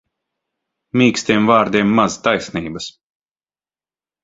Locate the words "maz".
2.01-2.17